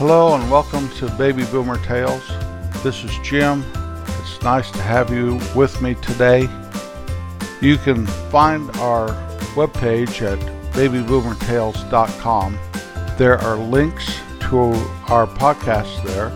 [0.00, 2.26] Hello and welcome to Baby Boomer Tales.
[2.82, 3.62] This is Jim.
[4.22, 6.48] It's nice to have you with me today.
[7.60, 9.08] You can find our
[9.54, 10.38] webpage at
[10.72, 12.58] babyboomertales.com.
[13.18, 14.06] There are links
[14.48, 14.72] to
[15.08, 16.32] our podcast there,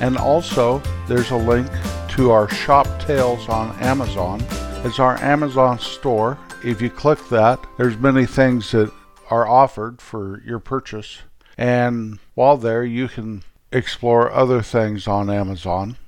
[0.00, 1.68] and also there's a link
[2.10, 4.40] to our shop tales on Amazon.
[4.84, 6.38] It's our Amazon store.
[6.62, 8.92] If you click that, there's many things that
[9.30, 11.22] are offered for your purchase.
[11.60, 15.98] And while there, you can explore other things on Amazon.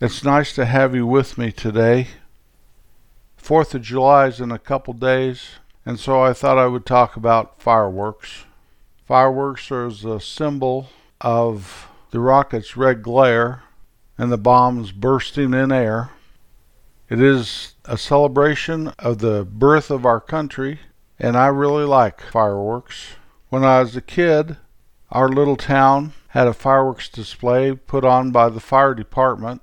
[0.00, 2.08] It's nice to have you with me today.
[3.36, 5.50] Fourth of July is in a couple days,
[5.86, 8.44] and so I thought I would talk about fireworks.
[9.06, 10.88] Fireworks are a symbol
[11.20, 13.62] of the rocket's red glare
[14.18, 16.10] and the bombs bursting in air.
[17.08, 20.80] It is a celebration of the birth of our country,
[21.20, 23.10] and I really like fireworks.
[23.56, 24.58] When I was a kid,
[25.10, 29.62] our little town had a fireworks display put on by the fire department,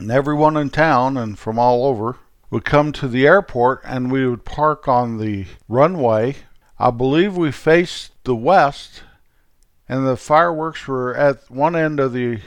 [0.00, 2.16] and everyone in town and from all over
[2.50, 6.38] would come to the airport and we would park on the runway.
[6.80, 9.04] I believe we faced the west,
[9.88, 12.40] and the fireworks were at one end of the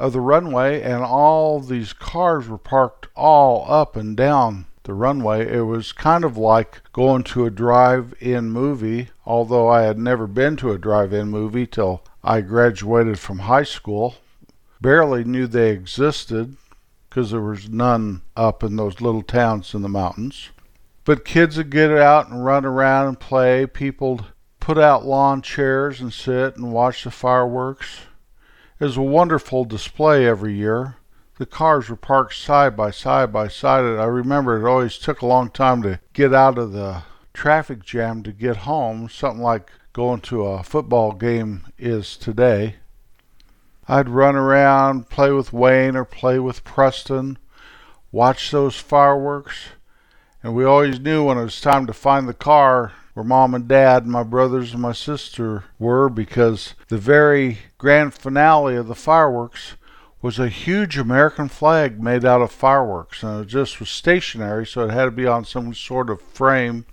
[0.00, 5.50] of the runway, and all these cars were parked all up and down the runway.
[5.52, 10.26] It was kind of like going to a drive in movie, although I had never
[10.26, 14.16] been to a drive in movie till I graduated from high school.
[14.80, 16.56] Barely knew they existed
[17.08, 20.50] because there was none up in those little towns in the mountains.
[21.04, 23.66] But kids would get out and run around and play.
[23.66, 24.26] People would
[24.60, 28.00] put out lawn chairs and sit and watch the fireworks.
[28.80, 30.96] It was a wonderful display every year
[31.38, 33.84] the cars were parked side by side by side.
[33.84, 37.84] And I remember it always took a long time to get out of the traffic
[37.84, 42.76] jam to get home, something like going to a football game is today.
[43.86, 47.38] I'd run around, play with Wayne or play with Preston,
[48.10, 49.68] watch those fireworks,
[50.42, 53.68] and we always knew when it was time to find the car where mom and
[53.68, 58.94] dad and my brothers and my sister were because the very grand finale of the
[58.94, 59.74] fireworks
[60.24, 64.80] was a huge American flag made out of fireworks, and it just was stationary, so
[64.80, 66.86] it had to be on some sort of frame.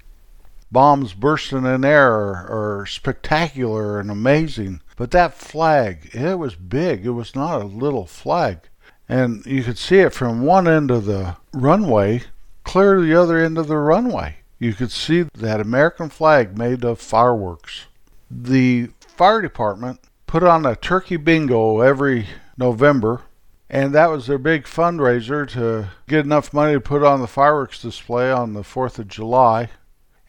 [0.69, 7.05] Bombs bursting in air are spectacular and amazing, but that flag, it was big.
[7.05, 8.67] It was not a little flag.
[9.07, 12.23] And you could see it from one end of the runway
[12.65, 14.39] clear to the other end of the runway.
[14.59, 17.85] You could see that American flag made of fireworks.
[18.29, 22.27] The fire department put on a turkey bingo every
[22.61, 23.23] November,
[23.71, 27.81] and that was their big fundraiser to get enough money to put on the fireworks
[27.81, 29.69] display on the 4th of July.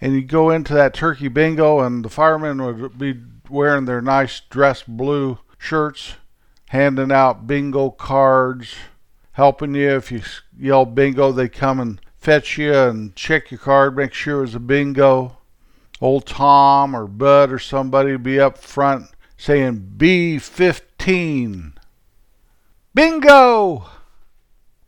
[0.01, 4.41] And you go into that turkey bingo, and the firemen would be wearing their nice
[4.49, 6.15] dress blue shirts,
[6.71, 8.77] handing out bingo cards,
[9.33, 9.91] helping you.
[9.91, 10.23] If you
[10.59, 14.55] yell bingo, they come and fetch you and check your card, make sure it was
[14.55, 15.37] a bingo.
[16.01, 21.75] Old Tom or Bud or somebody would be up front saying B15
[22.95, 23.87] Bingo!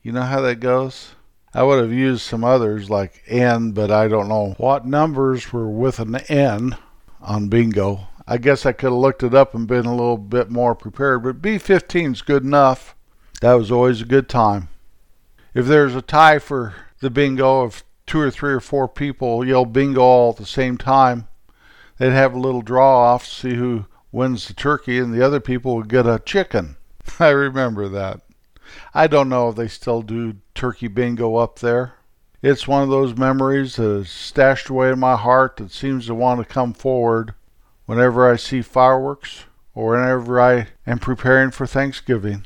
[0.02, 1.14] You know how that goes?
[1.54, 5.70] I would have used some others like N, but I don't know what numbers were
[5.70, 6.76] with an N
[7.22, 8.08] on bingo.
[8.26, 11.22] I guess I could have looked it up and been a little bit more prepared,
[11.22, 12.94] but B15 is good enough.
[13.40, 14.68] That was always a good time.
[15.54, 19.64] If there's a tie for the bingo, if two or three or four people yell
[19.64, 21.26] bingo all at the same time,
[21.96, 25.40] they'd have a little draw off to see who wins the turkey, and the other
[25.40, 26.76] people would get a chicken.
[27.18, 28.20] I remember that.
[28.92, 31.94] I don't know if they still do turkey bingo up there.
[32.42, 36.14] It's one of those memories that is stashed away in my heart that seems to
[36.14, 37.34] want to come forward
[37.86, 39.44] whenever I see fireworks
[39.74, 42.44] or whenever I am preparing for Thanksgiving.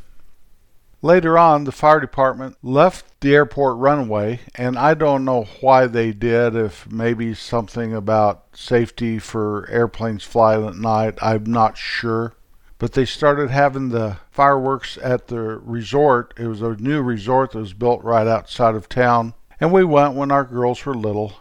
[1.01, 6.13] Later on, the fire department left the airport runway, and I don't know why they
[6.13, 12.35] did, if maybe something about safety for airplanes flying at night, I'm not sure
[12.79, 16.33] but they started having the fireworks at the resort.
[16.39, 19.35] It was a new resort that was built right outside of town.
[19.61, 21.41] And we went when our girls were little.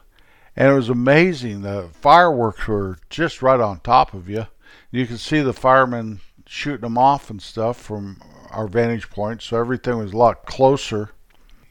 [0.56, 1.62] And it was amazing.
[1.62, 4.48] The fireworks were just right on top of you.
[4.90, 8.20] You could see the firemen shooting them off and stuff from
[8.50, 9.44] our vantage point.
[9.44, 11.12] So everything was a lot closer.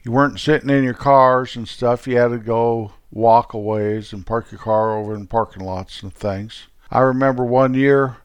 [0.03, 2.07] You weren't sitting in your cars and stuff.
[2.07, 6.01] You had to go walk a ways and park your car over in parking lots
[6.01, 6.67] and things.
[6.89, 8.17] I remember one year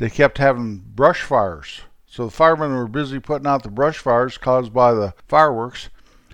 [0.00, 1.82] they kept having brush fires.
[2.06, 5.90] So the firemen were busy putting out the brush fires caused by the fireworks,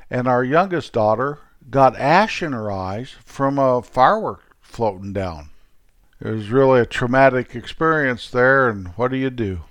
[0.08, 5.50] and our youngest daughter got ash in her eyes from a firework floating down.
[6.20, 9.62] It was really a traumatic experience there, and what do you do?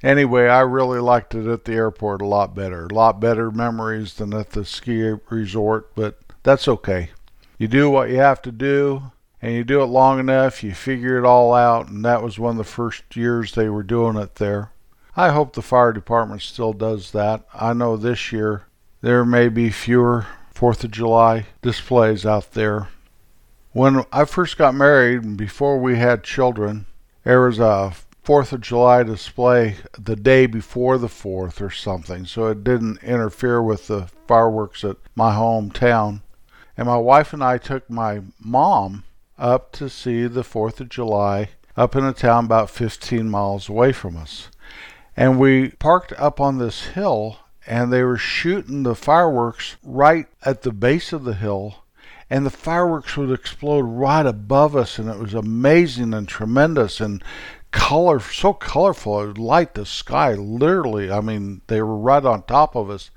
[0.00, 2.86] Anyway, I really liked it at the airport a lot better.
[2.86, 7.10] A lot better memories than at the ski resort, but that's okay.
[7.58, 9.10] You do what you have to do,
[9.42, 12.52] and you do it long enough, you figure it all out, and that was one
[12.52, 14.70] of the first years they were doing it there.
[15.16, 17.44] I hope the fire department still does that.
[17.54, 18.66] I know this year
[19.00, 22.88] there may be fewer Fourth of July displays out there.
[23.72, 26.86] When I first got married and before we had children,
[27.24, 32.46] there was a Fourth of July display the day before the Fourth or something, so
[32.48, 36.20] it didn't interfere with the fireworks at my hometown.
[36.76, 39.04] And my wife and I took my mom
[39.40, 43.90] up to see the Fourth of July up in a town about 15 miles away
[43.90, 44.48] from us.
[45.16, 50.62] And we parked up on this hill and they were shooting the fireworks right at
[50.62, 51.84] the base of the hill
[52.28, 57.24] and the fireworks would explode right above us and it was amazing and tremendous and
[57.70, 59.20] color so colorful.
[59.20, 61.10] It would light the sky literally.
[61.10, 63.10] I mean they were right on top of us.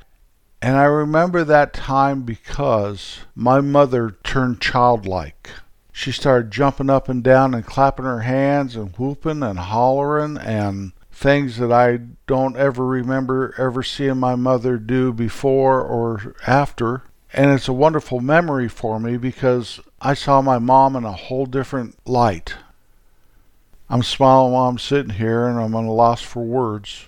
[0.61, 5.49] And i remember that time because my mother turned childlike
[5.95, 10.91] she started jumping up and down and clapping her hands and whooping and hollering and
[11.11, 17.03] things that I don't ever remember ever seeing my mother do before or after.
[17.31, 21.45] And it's a wonderful memory for me because I saw my mom in a whole
[21.45, 22.55] different light.
[23.87, 27.05] I'm smiling while I'm sitting here and I'm at a loss for words.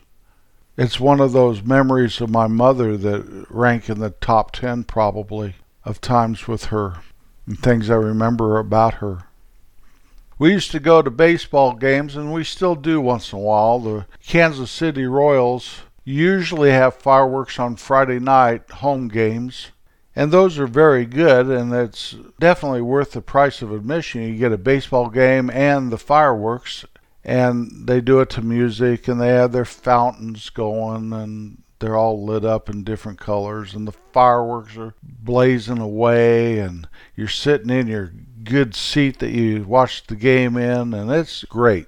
[0.77, 5.55] It's one of those memories of my mother that rank in the top 10 probably
[5.83, 6.97] of times with her
[7.45, 9.25] and things I remember about her.
[10.37, 13.79] We used to go to baseball games, and we still do once in a while.
[13.79, 19.71] The Kansas City Royals usually have fireworks on Friday night home games,
[20.15, 24.23] and those are very good, and it's definitely worth the price of admission.
[24.23, 26.85] You get a baseball game and the fireworks,
[27.23, 32.25] and they do it to music, and they have their fountains going, and they're all
[32.25, 37.85] lit up in different colors, and the fireworks are blazing away, and you're sitting in
[37.85, 38.11] your
[38.43, 41.85] good seat that you watch the game in, and it's great.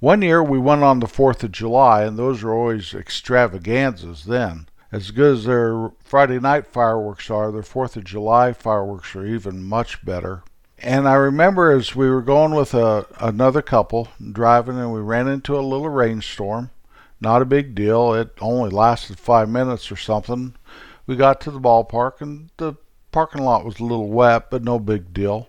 [0.00, 4.66] One year we went on the 4th of July, and those are always extravaganzas then.
[4.90, 9.62] As good as their Friday night fireworks are, their 4th of July fireworks are even
[9.62, 10.42] much better.
[10.78, 15.28] And I remember as we were going with a, another couple driving, and we ran
[15.28, 16.70] into a little rainstorm.
[17.24, 18.14] Not a big deal.
[18.14, 20.54] It only lasted five minutes or something.
[21.06, 22.74] We got to the ballpark, and the
[23.10, 25.48] parking lot was a little wet, but no big deal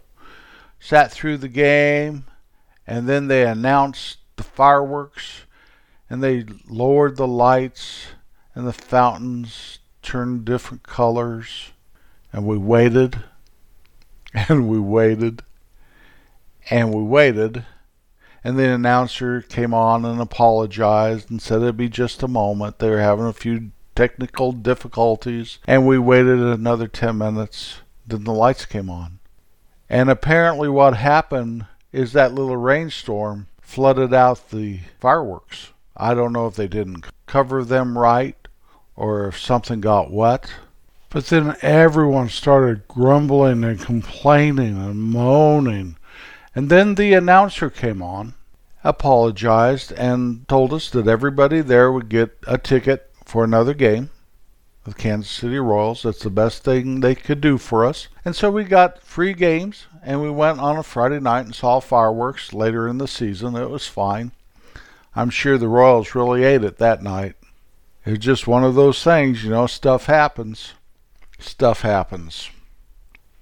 [0.85, 2.25] sat through the game,
[2.85, 5.41] and then they announced the fireworks,
[6.07, 8.05] and they lowered the lights,
[8.53, 11.71] and the fountains turned different colors,
[12.31, 13.23] and we waited,
[14.33, 15.41] and we waited,
[16.69, 17.65] and we waited.
[18.45, 22.77] And the announcer came on and apologized and said it'd be just a moment.
[22.77, 27.79] They were having a few technical difficulties, and we waited another 10 minutes.
[28.05, 29.17] Then the lights came on.
[29.89, 35.73] And apparently, what happened is that little rainstorm flooded out the fireworks.
[35.97, 38.37] I don't know if they didn't cover them right
[38.95, 40.53] or if something got wet.
[41.09, 45.97] But then everyone started grumbling and complaining and moaning.
[46.55, 48.33] And then the announcer came on,
[48.85, 54.11] apologized, and told us that everybody there would get a ticket for another game
[54.85, 56.03] the Kansas City Royals.
[56.03, 58.07] That's the best thing they could do for us.
[58.23, 61.79] And so we got free games, and we went on a Friday night and saw
[61.79, 63.55] fireworks later in the season.
[63.55, 64.31] It was fine.
[65.15, 67.35] I'm sure the Royals really ate it that night.
[68.05, 70.73] It was just one of those things, you know, stuff happens.
[71.39, 72.51] Stuff happens.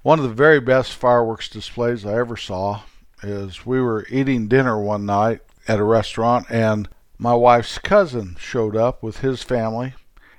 [0.02, 2.82] One of the very best fireworks displays I ever saw
[3.24, 8.76] is we were eating dinner one night at a restaurant, and my wife's cousin showed
[8.76, 9.94] up with his family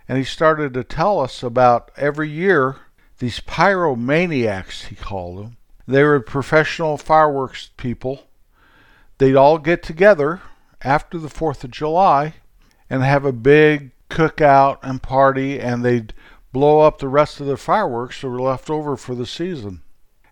[0.09, 2.77] and he started to tell us about every year
[3.19, 5.57] these pyromaniacs, he called them.
[5.87, 8.29] They were professional fireworks people.
[9.19, 10.43] They'd all get together
[10.83, 12.35] after the 4th of July
[12.91, 16.13] and have a big cookout and party, and they'd
[16.53, 19.83] blow up the rest of the fireworks that were left over for the season.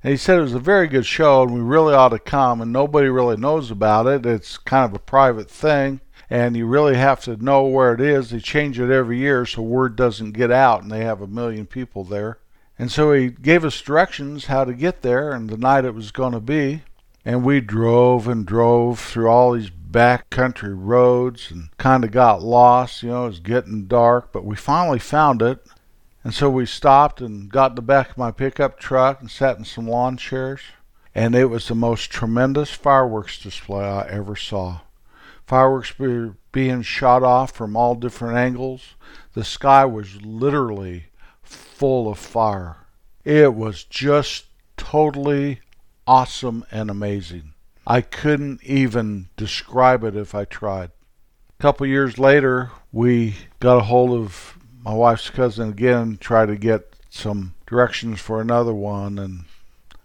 [0.02, 2.60] And he said it was a very good show, and we really ought to come,
[2.60, 4.26] and nobody really knows about it.
[4.26, 6.00] It's kind of a private thing
[6.32, 8.30] and you really have to know where it is.
[8.30, 11.66] They change it every year so word doesn't get out, and they have a million
[11.66, 12.38] people there.
[12.78, 16.10] And so he gave us directions how to get there and the night it was
[16.10, 16.84] going to be.
[17.22, 22.42] And we drove and drove through all these back country roads and kind of got
[22.42, 23.02] lost.
[23.02, 25.62] You know, it was getting dark, but we finally found it.
[26.24, 29.58] And so we stopped and got in the back of my pickup truck and sat
[29.58, 30.60] in some lawn chairs.
[31.14, 34.80] And it was the most tremendous fireworks display I ever saw
[35.46, 38.94] Fireworks were being shot off from all different angles.
[39.34, 41.06] The sky was literally
[41.42, 42.86] full of fire.
[43.24, 45.60] It was just totally
[46.06, 47.54] awesome and amazing.
[47.86, 50.90] I couldn't even describe it if I tried.
[51.58, 56.56] A couple years later, we got a hold of my wife's cousin again, tried to
[56.56, 59.44] get some directions for another one, and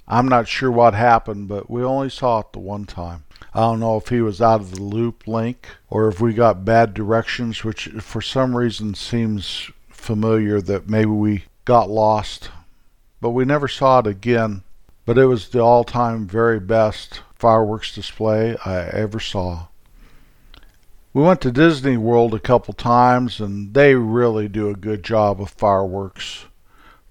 [0.07, 3.23] I'm not sure what happened, but we only saw it the one time.
[3.53, 6.65] I don't know if he was out of the loop link or if we got
[6.65, 12.49] bad directions, which for some reason seems familiar that maybe we got lost.
[13.19, 14.63] But we never saw it again.
[15.05, 19.67] But it was the all time very best fireworks display I ever saw.
[21.17, 25.41] We went to Disney World a couple times and they really do a good job
[25.41, 26.45] of fireworks.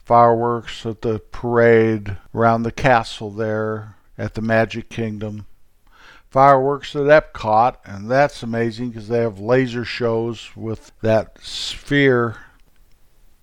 [0.04, 5.46] Fireworks at the parade around the castle there at the Magic Kingdom
[6.30, 12.36] fireworks at Epcot, and that's amazing because they have laser shows with that sphere.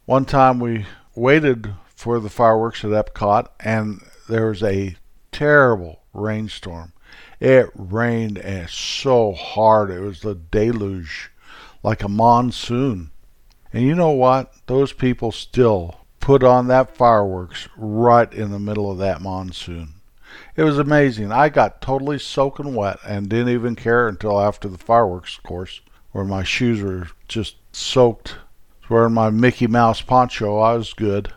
[0.05, 4.95] One time we waited for the fireworks at Epcot, and there was a
[5.33, 6.93] terrible rainstorm.
[7.39, 11.31] It rained and so hard, it was a deluge,
[11.83, 13.11] like a monsoon.
[13.71, 14.53] And you know what?
[14.67, 19.95] Those people still put on that fireworks right in the middle of that monsoon.
[20.55, 21.31] It was amazing.
[21.31, 25.81] I got totally soaking wet and didn't even care until after the fireworks, of course,
[26.11, 28.37] where my shoes were just soaked.
[28.89, 31.33] Wearing my Mickey Mouse poncho, I was good.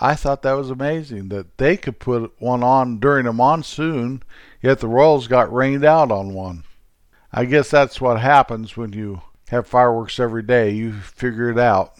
[0.00, 4.22] I thought that was amazing that they could put one on during a monsoon,
[4.62, 6.64] yet the Royals got rained out on one.
[7.32, 10.70] I guess that's what happens when you have fireworks every day.
[10.70, 11.94] You figure it out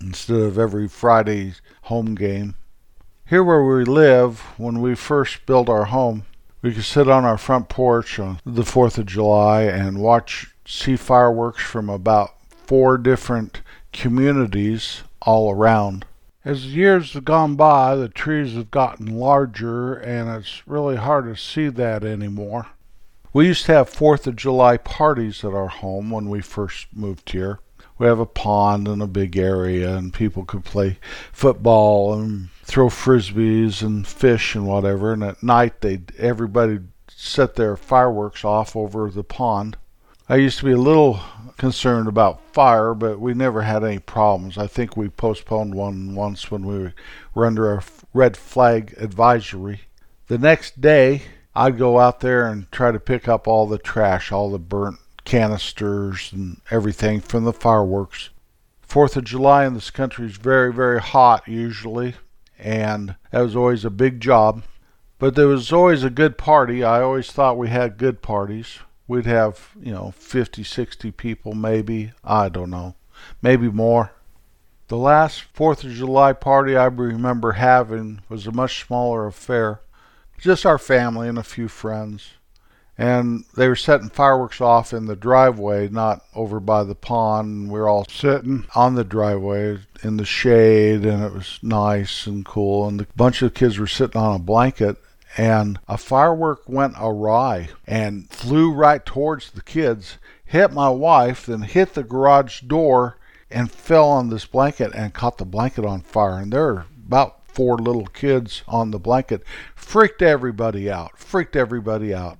[0.00, 2.54] instead of every Friday home game.
[3.26, 6.24] Here where we live, when we first built our home,
[6.62, 10.96] we could sit on our front porch on the 4th of July and watch, see
[10.96, 12.34] fireworks from about
[12.66, 13.60] four different
[13.92, 16.04] communities all around.
[16.44, 21.26] As the years have gone by, the trees have gotten larger and it's really hard
[21.26, 22.68] to see that anymore.
[23.32, 27.30] We used to have 4th of July parties at our home when we first moved
[27.30, 27.60] here
[27.98, 30.98] we have a pond and a big area, and people could play
[31.32, 35.12] football and throw frisbees and fish and whatever.
[35.12, 36.78] And at night, they everybody
[37.08, 39.76] set their fireworks off over the pond.
[40.28, 41.20] I used to be a little
[41.58, 44.56] concerned about fire, but we never had any problems.
[44.56, 46.92] I think we postponed one once when we
[47.34, 47.82] were under a
[48.14, 49.82] red flag advisory.
[50.28, 51.22] The next day,
[51.54, 54.98] I'd go out there and try to pick up all the trash, all the burnt
[55.24, 58.30] canisters and everything from the fireworks.
[58.80, 62.14] Fourth of July in this country is very, very hot usually,
[62.58, 64.62] and that was always a big job.
[65.18, 66.84] But there was always a good party.
[66.84, 68.78] I always thought we had good parties.
[69.08, 72.12] We'd have, you know, 50, 60 people maybe.
[72.22, 72.94] I don't know.
[73.42, 74.12] Maybe more.
[74.86, 79.80] The last Fourth of July party I remember having was a much smaller affair.
[80.38, 82.34] Just our family and a few friends
[82.98, 87.70] and they were setting fireworks off in the driveway, not over by the pond.
[87.70, 92.44] We were all sitting on the driveway in the shade, and it was nice and
[92.44, 92.88] cool.
[92.88, 94.96] And a bunch of kids were sitting on a blanket,
[95.36, 101.62] and a firework went awry and flew right towards the kids, hit my wife, then
[101.62, 103.18] hit the garage door,
[103.50, 106.38] and fell on this blanket and caught the blanket on fire.
[106.38, 109.42] And there were about four little kids on the blanket.
[109.74, 111.18] Freaked everybody out.
[111.18, 112.38] Freaked everybody out.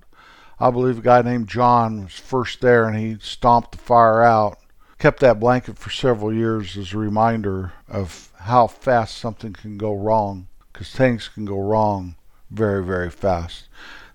[0.59, 4.59] I believe a guy named John was first there and he stomped the fire out.
[4.97, 9.95] Kept that blanket for several years as a reminder of how fast something can go
[9.95, 12.15] wrong, because things can go wrong
[12.51, 13.67] very, very fast.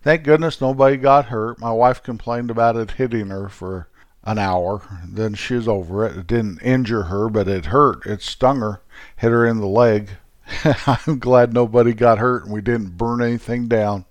[0.02, 1.58] Thank goodness nobody got hurt.
[1.58, 3.88] My wife complained about it hitting her for
[4.24, 4.82] an hour.
[5.06, 6.16] Then she was over it.
[6.16, 8.04] It didn't injure her, but it hurt.
[8.06, 8.80] It stung her,
[9.16, 10.10] hit her in the leg.
[10.86, 14.04] I'm glad nobody got hurt and we didn't burn anything down.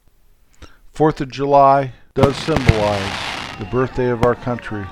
[0.91, 4.85] Fourth of July, does symbolize the birthday of our country,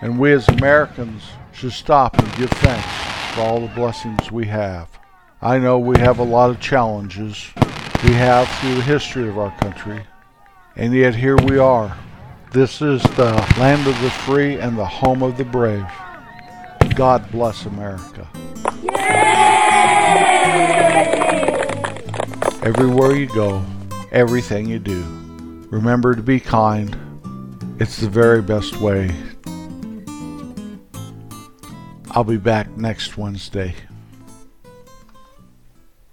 [0.00, 4.88] and we as Americans should stop and give thanks for all the blessings we have.
[5.40, 7.50] I know we have a lot of challenges
[8.04, 10.02] we have through the history of our country,
[10.76, 11.96] and yet here we are.
[12.52, 15.86] This is the land of the free and the home of the brave.
[16.94, 18.28] God bless America.
[22.62, 23.64] Everywhere you go,
[24.12, 25.22] everything you do
[25.72, 26.94] Remember to be kind.
[27.80, 29.10] It's the very best way.
[32.10, 33.74] I'll be back next Wednesday.